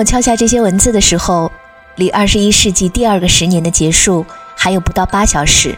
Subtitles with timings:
[0.00, 1.52] 我敲下这些文字的时候，
[1.96, 4.24] 离二十一世纪第二个十年的结束
[4.56, 5.76] 还有不到八小时。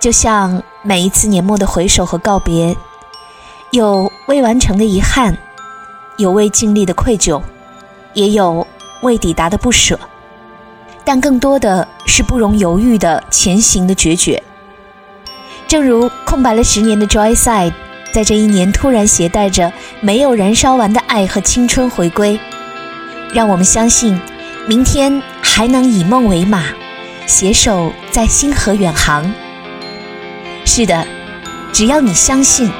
[0.00, 2.76] 就像每一次年末的回首和告别，
[3.70, 5.38] 有未完成的遗憾，
[6.16, 7.40] 有未尽力的愧疚，
[8.14, 8.66] 也有
[9.02, 9.96] 未抵达的不舍，
[11.04, 14.42] 但更多的是不容犹豫的前行的决绝。
[15.68, 17.72] 正如空白了十年的 Joyside，
[18.14, 22.38] 在这一年突然携带着没有燃烧完的爱和青春回归，
[23.32, 24.16] 让我们相信，
[24.68, 26.62] 明天还能以梦为马，
[27.26, 29.34] 携手在星河远航。
[30.64, 31.04] 是的，
[31.72, 32.70] 只要你相信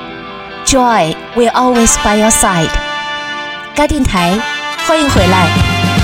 [0.64, 2.70] ，Joy will always by your side。
[3.74, 4.38] 该电台，
[4.86, 5.48] 欢迎回来，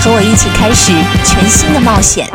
[0.02, 0.90] 和我一起开始
[1.24, 2.28] 全新的冒险。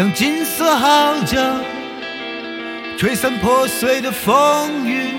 [0.00, 1.36] 当金色号角
[2.96, 5.10] 吹散破碎的风雨，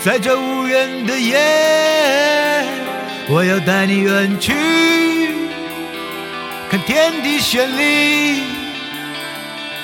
[0.00, 2.64] 在这无人的夜，
[3.28, 4.54] 我要带你远去，
[6.70, 8.44] 看天地绚丽，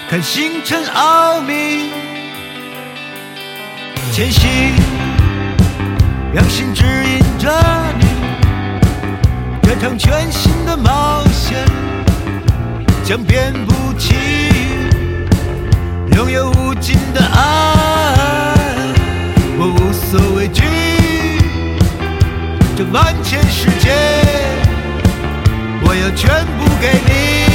[0.08, 1.91] 看星辰奥秘，
[4.10, 4.72] 前行，
[6.32, 7.52] 让心指引着
[7.98, 8.06] 你。
[9.64, 11.62] 这场全新的冒险
[13.04, 13.81] 将遍布，
[16.17, 18.55] 拥有无尽的爱，
[19.59, 20.62] 我无所畏惧。
[22.77, 23.91] 这万千世界，
[25.84, 27.51] 我要全部给你。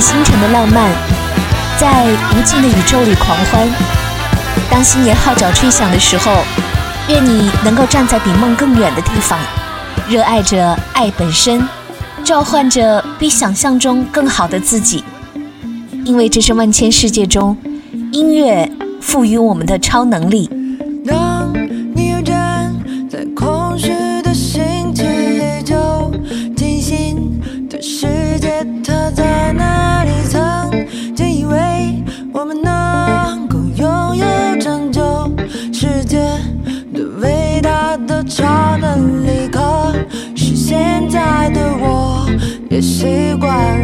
[0.00, 0.90] 星辰的浪漫
[1.78, 3.68] 在无尽的宇宙里狂欢。
[4.70, 6.42] 当新年号角吹响的时候
[7.08, 9.38] 愿你能够站在比梦更远的地方
[10.08, 11.66] 热爱着爱本身
[12.24, 15.04] 召唤着比想象中更好的自己。
[16.04, 17.56] 因为这是万千世界中
[18.10, 18.68] 音乐
[19.00, 20.48] 赋予我们的超能力。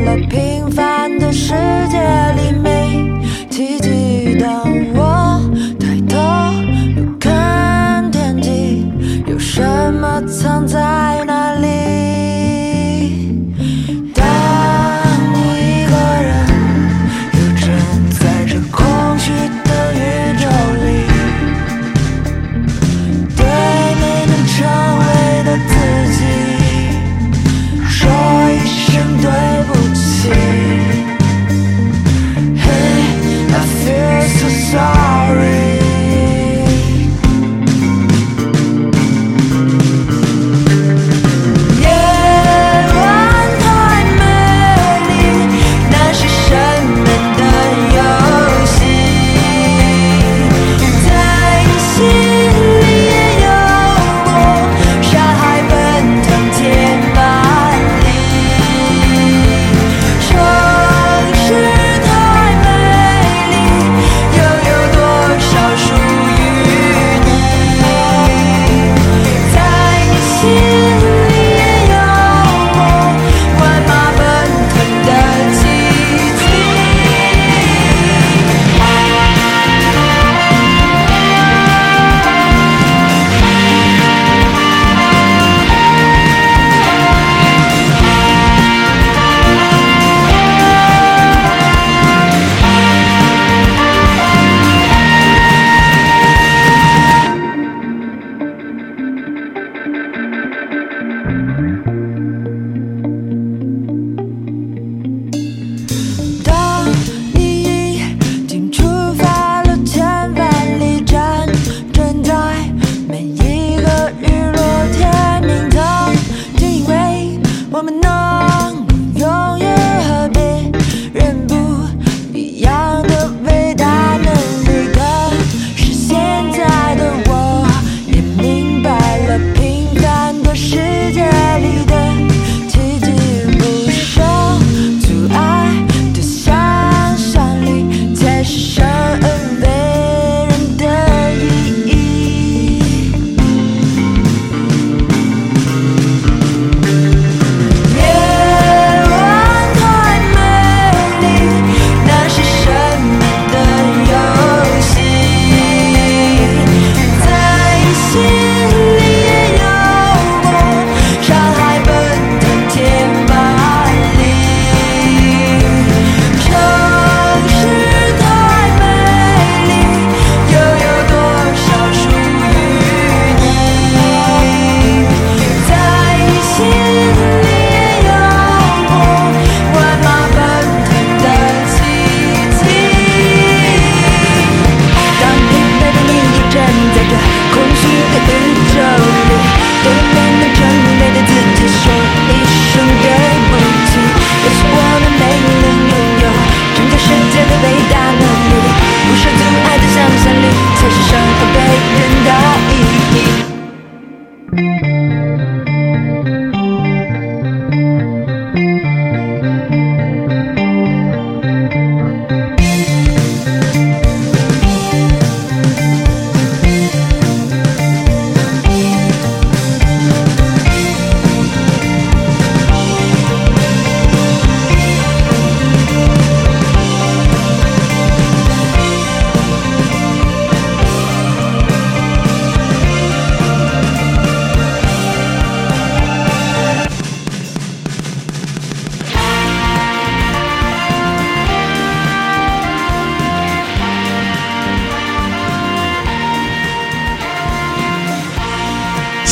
[0.06, 1.53] 了平凡的世
[1.91, 1.99] 界
[2.37, 3.20] 里没
[3.50, 4.38] 奇迹。
[4.38, 4.62] 当
[4.94, 5.41] 我
[5.81, 6.17] 抬头
[6.97, 8.87] 又看天际，
[9.26, 9.61] 有什
[9.94, 11.15] 么藏在？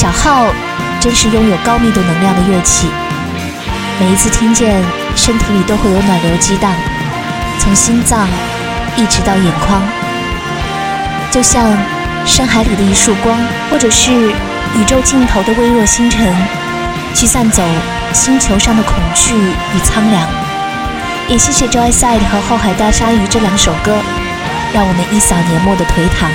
[0.05, 0.53] 小号
[1.01, 2.89] 真是拥有高密度能量的乐器，
[3.99, 4.85] 每一次听见，
[5.17, 6.71] 身体里都会有暖流激荡，
[7.59, 8.29] 从心脏
[8.99, 9.81] 一直到眼眶，
[11.31, 11.75] 就像
[12.27, 13.35] 深海里的一束光，
[13.71, 14.13] 或者是
[14.75, 16.37] 宇宙尽头的微弱星辰，
[17.15, 17.63] 驱散走
[18.13, 20.29] 星球上的恐惧与苍凉。
[21.29, 23.97] 也谢谢 JOY SIDE 和后海大鲨鱼这两首歌，
[24.75, 26.31] 让我们一扫年末的颓唐。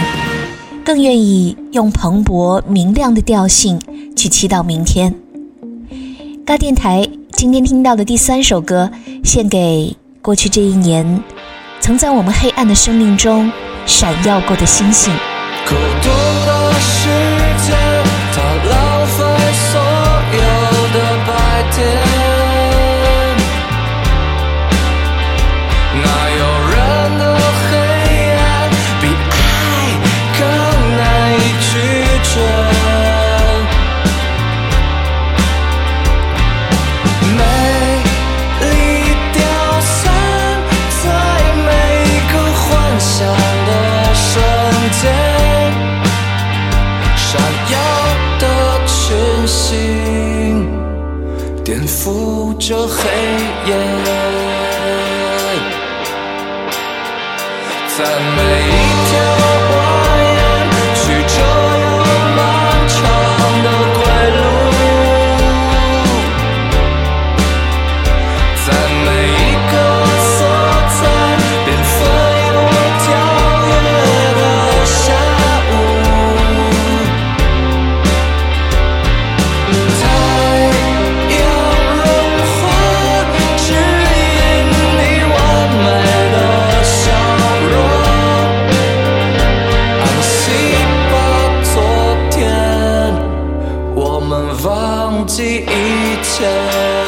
[0.89, 3.79] 更愿意用蓬勃明亮的调性
[4.15, 5.13] 去祈祷明天。
[6.43, 8.89] 高电台今天听到的第三首歌，
[9.23, 11.23] 献给过去这一年
[11.79, 13.51] 曾在我们黑暗的生命中
[13.85, 15.13] 闪耀过的星星。
[15.67, 16.09] 孤独
[16.47, 17.28] 的是
[95.39, 96.98] 忘记一切。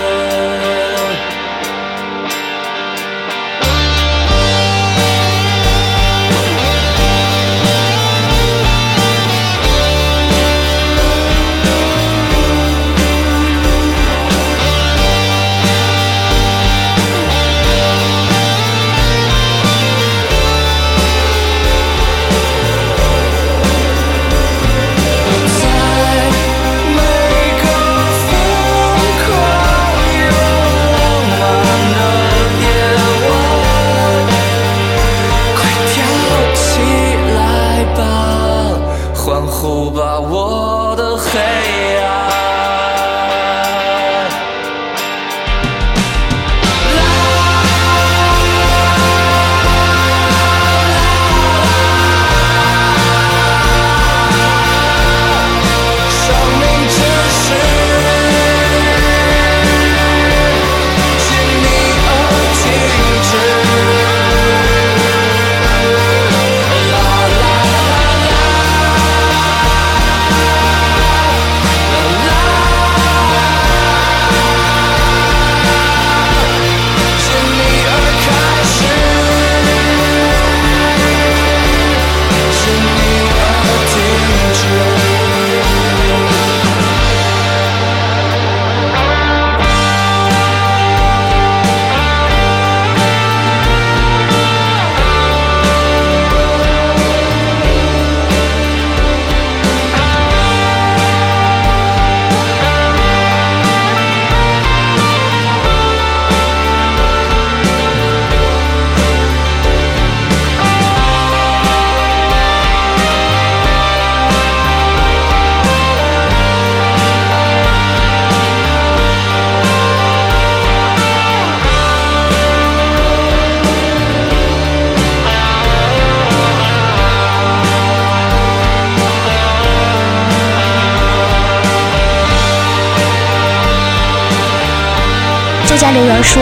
[135.94, 136.42] 留言说：“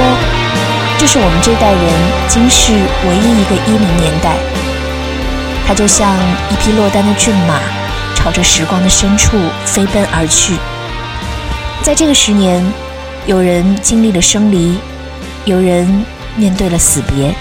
[0.99, 1.81] 这是我们这代人
[2.27, 2.71] 今世
[3.07, 4.35] 唯一一个一零年代。
[5.65, 6.15] 它就像
[6.51, 7.59] 一匹落单的骏马，
[8.15, 10.53] 朝着时光的深处飞奔而去。
[11.81, 12.63] 在这个十年，
[13.25, 14.77] 有人经历了生离，
[15.45, 17.33] 有人面对了死别，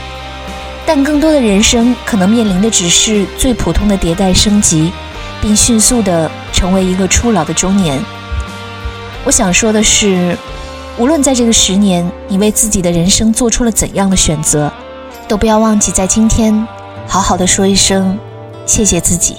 [0.86, 4.92] 但更多的人生可能面临的只是最普通的迭代升级，
[5.42, 7.98] 并迅速的成为一个初老的中年。
[9.24, 10.34] 我想说的是。”
[10.98, 14.68] 无论在这个十年，你为自己的人生做出了怎样的选择，
[15.28, 16.66] 都不要忘记在今天，
[17.06, 18.18] 好好的说一声
[18.66, 19.36] 谢谢自己。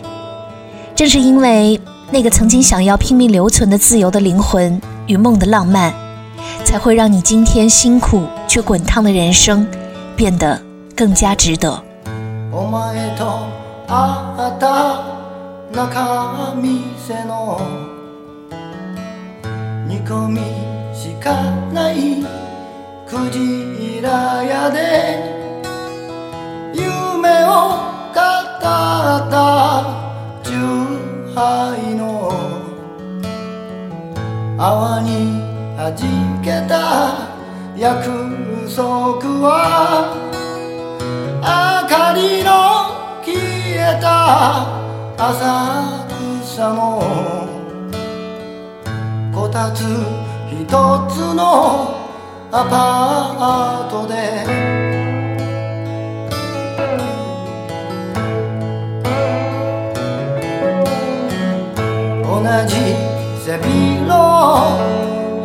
[0.95, 1.77] 正是因为
[2.11, 5.93] 那个曾经想要拼命留存的自由的灵魂与梦的浪漫，
[6.63, 9.67] 才会让你今天辛苦却滚烫的人生
[10.15, 10.61] 变得
[10.95, 11.83] 更加值得。
[20.99, 21.31] しか
[21.71, 22.25] ない。
[23.07, 24.81] クジラ屋で。
[26.73, 27.79] 夢を
[28.11, 29.39] 語った。
[30.43, 30.51] 十
[31.33, 32.33] 杯の。
[34.57, 35.39] 泡に
[35.77, 37.29] 弾けた。
[37.77, 38.03] 約
[38.67, 40.11] 束は。
[41.39, 42.51] 明かりの。
[43.23, 44.67] 消えた。
[45.17, 45.39] 浅
[46.43, 47.39] 草の。
[49.33, 51.43] こたつ一つの
[52.51, 54.13] アパートで。
[62.23, 62.27] 同
[62.65, 62.73] じ
[63.45, 64.13] 背広を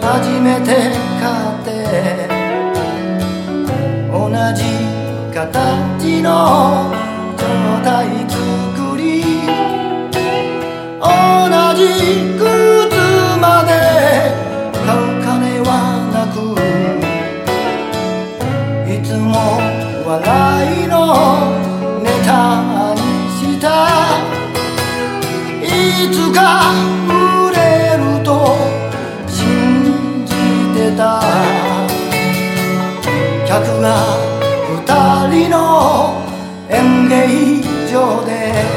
[0.00, 0.04] 初
[0.40, 0.70] めて
[1.20, 1.68] 買って。
[4.10, 4.18] 同
[4.54, 4.64] じ
[5.34, 6.28] 形の
[7.36, 7.42] 状
[7.84, 7.92] 態
[8.26, 9.02] 作り。
[10.98, 11.04] 同
[11.76, 12.33] じ
[26.10, 26.72] つか
[27.08, 28.56] 売れると
[29.28, 30.32] 信じ
[30.74, 31.20] てた。
[33.46, 33.86] 客が
[34.68, 34.88] 二
[35.30, 36.22] 人の
[36.68, 38.73] 演芸場で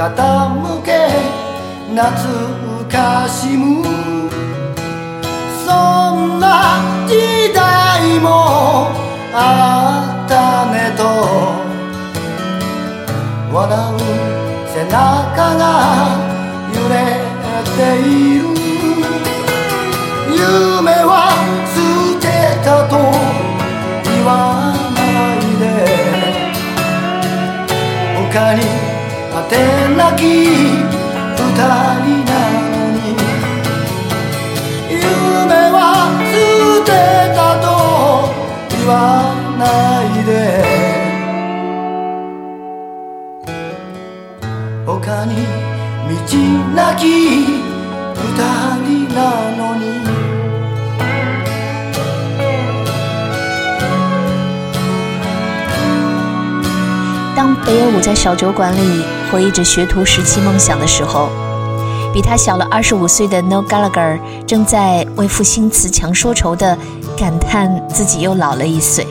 [0.00, 0.08] 傾
[0.82, 0.96] け
[1.90, 2.00] 懐
[2.88, 3.84] かしむ。
[5.66, 5.68] そ
[6.16, 8.88] んな時代も
[9.34, 11.04] あったねと。
[13.52, 13.60] 笑
[13.92, 13.98] う
[14.72, 14.90] 背中
[15.58, 15.62] が
[16.72, 16.94] 揺れ
[17.76, 18.08] てい
[18.38, 18.48] る。
[20.32, 21.12] 夢は
[21.68, 21.76] 捨
[22.18, 22.24] て
[22.64, 22.96] たと
[24.02, 24.30] 言わ
[24.94, 24.98] な
[25.34, 25.62] いで。
[28.32, 28.89] 他に
[29.50, 29.56] て
[29.96, 31.66] なき二人
[32.24, 32.32] な
[32.70, 32.98] のに
[34.88, 34.94] 夢
[35.74, 35.78] は
[36.22, 36.38] 捨
[36.86, 36.88] て
[37.34, 37.66] たと
[38.70, 38.94] 言わ
[39.58, 39.62] な
[40.04, 40.30] いで
[44.86, 45.34] 他に
[46.06, 46.18] 道
[46.76, 47.02] なき
[48.14, 48.22] 二
[48.86, 49.18] 人な
[49.56, 49.82] のに
[57.34, 61.28] 当北野武在小酒馆里回忆着学徒时期梦想的时候，
[62.12, 66.76] 比他小了二十五岁的 No Gallagher 正在为赋新词强说愁的
[67.16, 69.06] 感叹自己又老了一岁。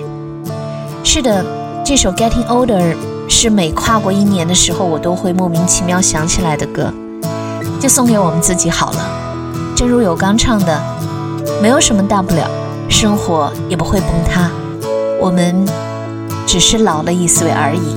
[1.03, 1.45] 是的，
[1.85, 2.95] 这首 Getting Older
[3.29, 6.93] 是每跨过一年的时候，我都会莫名其妙想起来的歌，
[7.79, 9.09] 就送给我们自己好了。
[9.75, 10.81] 正如有刚唱的，
[11.61, 12.49] 没有什么大不了，
[12.89, 14.51] 生活也不会崩塌，
[15.21, 15.65] 我们
[16.45, 17.95] 只是老了一岁而已。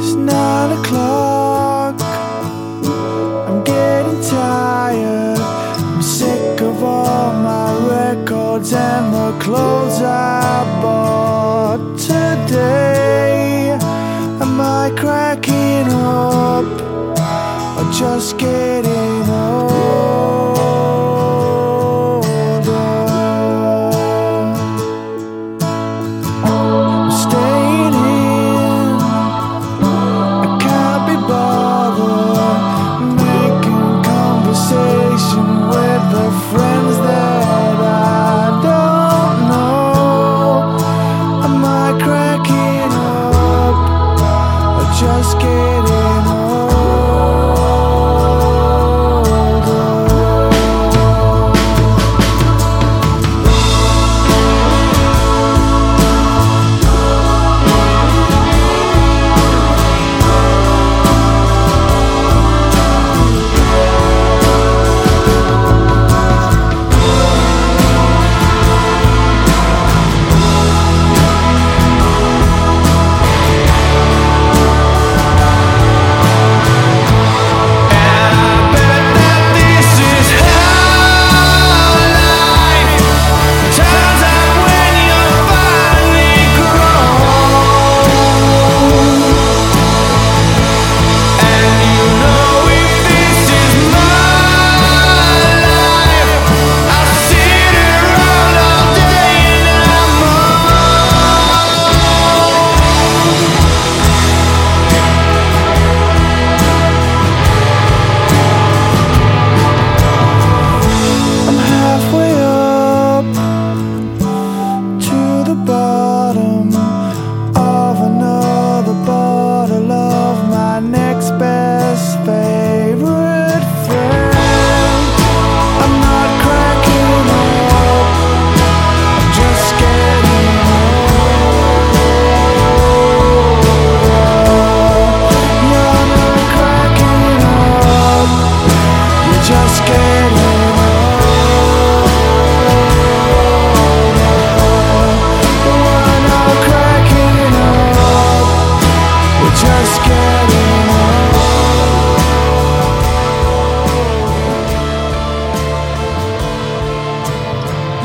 [0.00, 1.33] It's nine o'clock.
[8.64, 13.70] Records and the clothes I bought today.
[14.40, 16.64] Am I cracking up
[17.78, 19.03] or just getting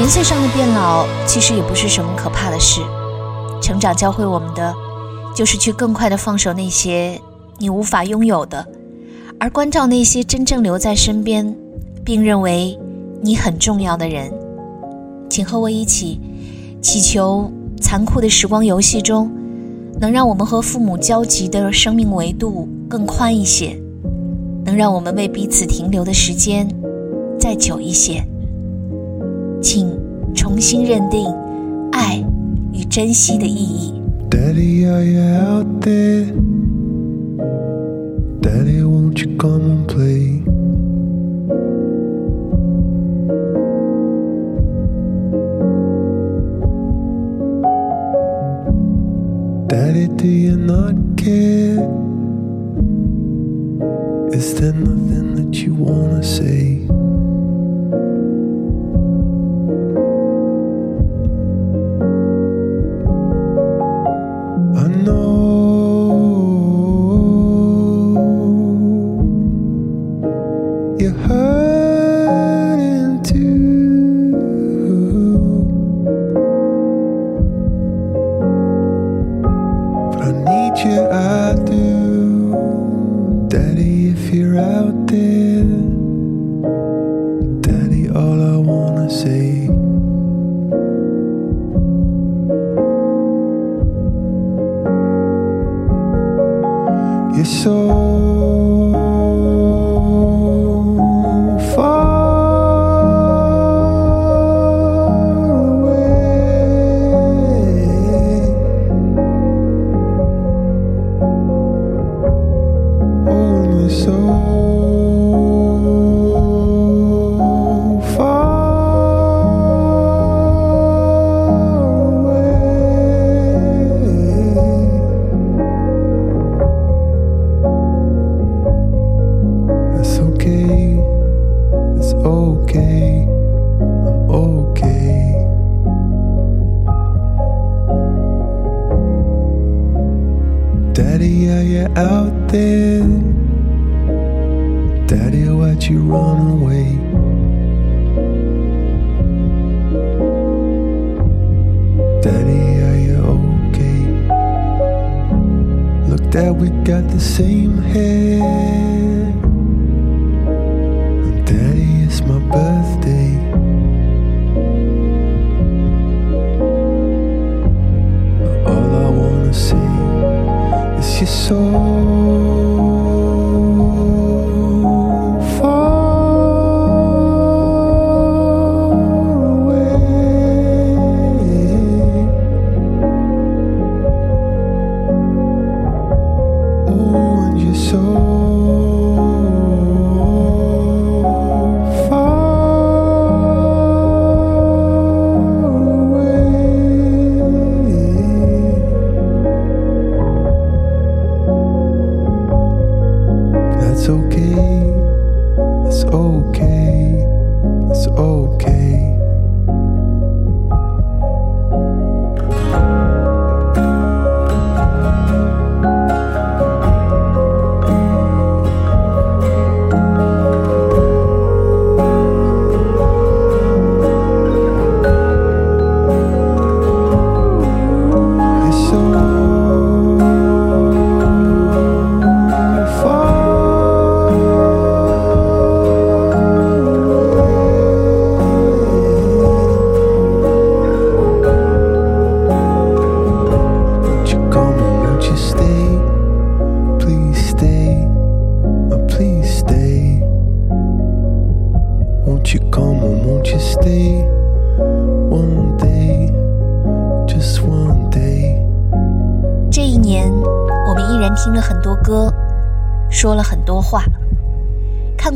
[0.10, 2.82] 年岁上的变老，其实也不是什么可怕的事。
[3.62, 4.74] 成长教会我们的，
[5.36, 7.22] 就是去更快的放手那些
[7.60, 8.65] 你无法拥有的，
[9.39, 11.56] 而关照那些真正留在身边，
[12.04, 12.76] 并认为
[13.22, 14.34] 你很重要的人。
[15.30, 16.19] 请和我一起，
[16.82, 17.48] 祈求
[17.80, 19.30] 残酷的时光游戏中，
[20.02, 23.80] 能让我们和父母交集的生命维度更宽一些，
[24.65, 26.67] 能让我们为彼此停留的时间
[27.39, 28.26] 再久一些。
[29.62, 29.88] 请
[30.34, 31.26] 重新认定
[31.91, 32.24] 爱
[32.72, 33.93] 与珍惜的意义。
[34.30, 36.26] Daddy, are you out there?
[38.41, 40.43] Daddy, won't you come and play?
[49.67, 51.80] Daddy, do you not care?
[54.32, 56.80] Is there nothing that you wanna say?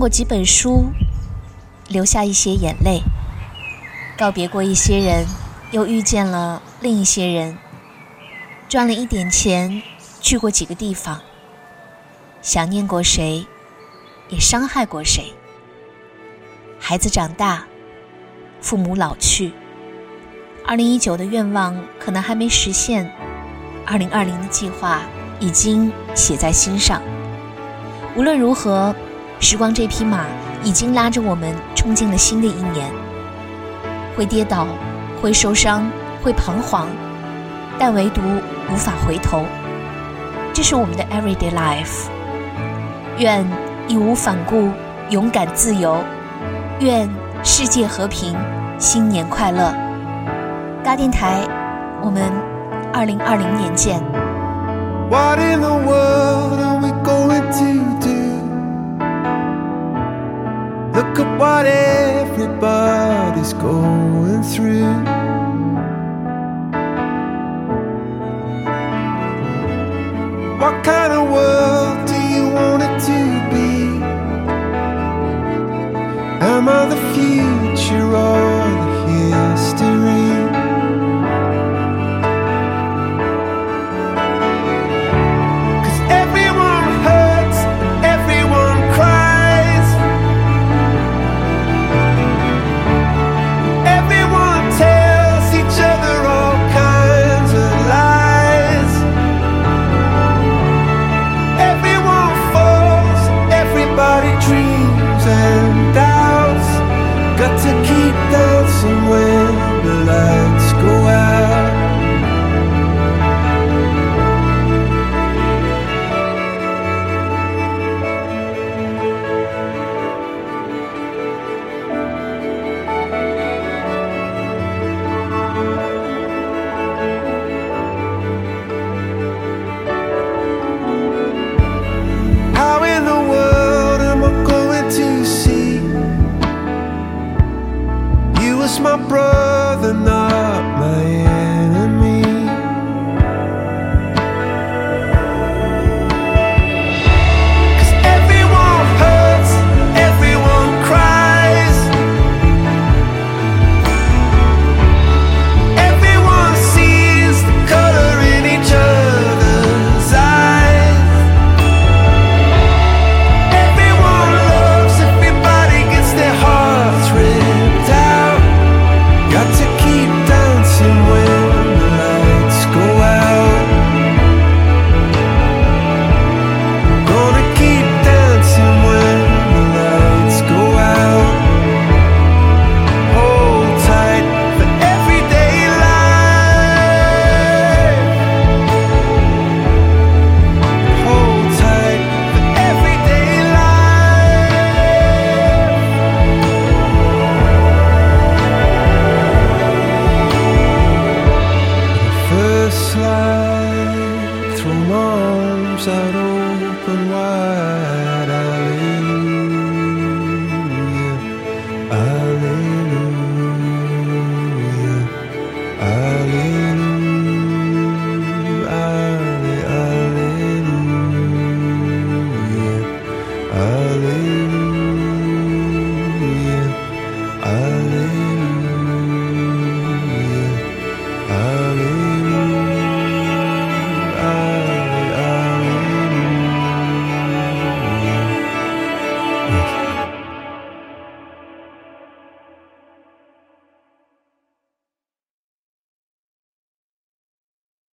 [0.04, 0.88] 过几本书，
[1.88, 3.04] 流下一些眼泪，
[4.18, 5.26] 告别过一些人，
[5.72, 7.58] 又遇见了另一些人，
[8.68, 9.82] 赚了一点钱，
[10.20, 11.22] 去过几个地方，
[12.42, 13.48] 想念过谁，
[14.28, 15.32] 也伤害过谁。
[16.78, 17.64] 孩子长大，
[18.60, 19.54] 父母老去，
[20.68, 23.10] 二零一九的愿望可能还没实现。
[23.86, 25.00] 二零二零的计划
[25.40, 27.02] 已经写在心上。
[28.18, 28.94] 无论如何，
[29.44, 30.22] 时光这匹马
[30.64, 32.90] 已经拉着我们冲进了新的一年。
[34.16, 34.66] 会跌倒，
[35.22, 35.86] 会受伤，
[36.24, 36.88] 会彷徨，
[37.78, 38.22] 但唯独
[38.72, 39.44] 无法回头。
[40.54, 42.08] 这是我们的 everyday life。
[43.18, 43.46] 愿
[43.90, 44.70] 义无反顾，
[45.10, 46.02] 勇敢自由。
[46.80, 47.10] 愿
[47.44, 48.34] 世界和平，
[48.80, 49.74] 新年快乐。
[50.86, 51.42] 大电台，
[52.02, 52.32] 我们
[52.94, 54.02] 二零二零年见。
[55.10, 57.93] What in the world are we going to
[61.40, 64.94] what everybody's going through.
[70.60, 71.73] What kind of world